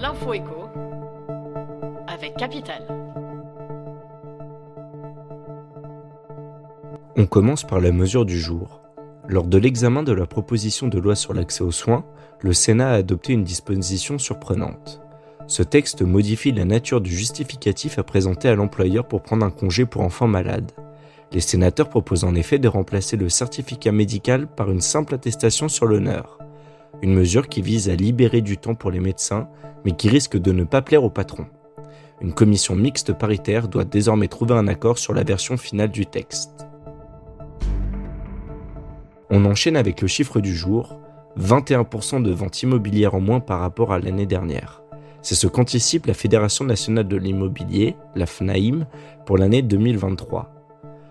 [0.00, 0.68] L'info écho
[2.06, 2.86] avec Capital.
[7.16, 8.80] On commence par la mesure du jour.
[9.28, 12.06] Lors de l'examen de la proposition de loi sur l'accès aux soins,
[12.40, 15.02] le Sénat a adopté une disposition surprenante.
[15.46, 19.84] Ce texte modifie la nature du justificatif à présenter à l'employeur pour prendre un congé
[19.84, 20.72] pour enfants malades.
[21.32, 25.84] Les sénateurs proposent en effet de remplacer le certificat médical par une simple attestation sur
[25.84, 26.39] l'honneur.
[27.02, 29.48] Une mesure qui vise à libérer du temps pour les médecins,
[29.84, 31.46] mais qui risque de ne pas plaire au patron.
[32.20, 36.66] Une commission mixte paritaire doit désormais trouver un accord sur la version finale du texte.
[39.30, 41.00] On enchaîne avec le chiffre du jour,
[41.38, 44.82] 21% de ventes immobilières en moins par rapport à l'année dernière.
[45.22, 48.86] C'est ce qu'anticipe la Fédération nationale de l'immobilier, la FNAIM,
[49.24, 50.60] pour l'année 2023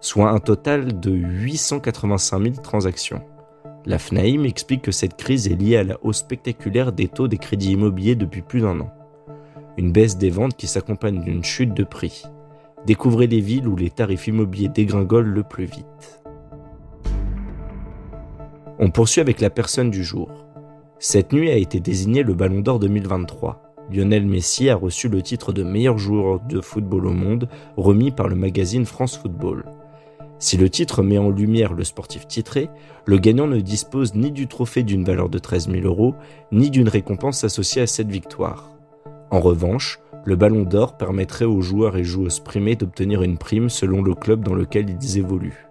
[0.00, 3.22] soit un total de 885 000 transactions.
[3.86, 7.38] La FNAIM explique que cette crise est liée à la hausse spectaculaire des taux des
[7.38, 8.90] crédits immobiliers depuis plus d'un an.
[9.78, 12.24] Une baisse des ventes qui s'accompagne d'une chute de prix.
[12.86, 16.22] Découvrez les villes où les tarifs immobiliers dégringolent le plus vite.
[18.78, 20.30] On poursuit avec la personne du jour.
[20.98, 23.62] Cette nuit a été désigné le Ballon d'Or 2023.
[23.90, 28.28] Lionel Messi a reçu le titre de meilleur joueur de football au monde, remis par
[28.28, 29.64] le magazine France Football.
[30.40, 32.70] Si le titre met en lumière le sportif titré,
[33.04, 36.14] le gagnant ne dispose ni du trophée d'une valeur de 13 000 euros,
[36.50, 38.70] ni d'une récompense associée à cette victoire.
[39.30, 44.02] En revanche, le ballon d'or permettrait aux joueurs et joueuses primés d'obtenir une prime selon
[44.02, 45.66] le club dans lequel ils évoluent.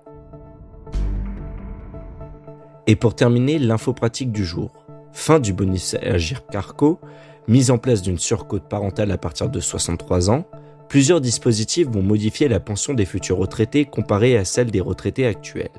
[2.86, 4.86] Et pour terminer, l'info pratique du jour.
[5.12, 7.00] Fin du bonus Agir Carco,
[7.48, 10.46] mise en place d'une surcote parentale à partir de 63 ans,
[10.90, 15.70] plusieurs dispositifs vont modifier la pension des futurs retraités comparée à celle des retraités actuels.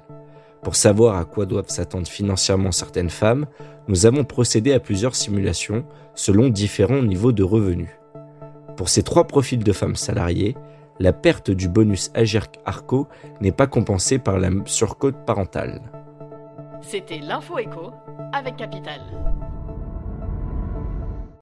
[0.62, 3.46] Pour savoir à quoi doivent s'attendre financièrement certaines femmes,
[3.88, 7.90] nous avons procédé à plusieurs simulations selon différents niveaux de revenus.
[8.76, 10.56] Pour ces trois profils de femmes salariées,
[11.00, 13.08] la perte du bonus Agirc Arco
[13.40, 15.80] n'est pas compensée par la surcote parentale.
[16.82, 17.56] C'était l'info
[18.32, 19.00] avec Capital.